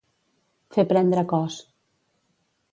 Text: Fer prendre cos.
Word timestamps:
Fer 0.77 0.85
prendre 0.93 1.25
cos. 1.35 1.61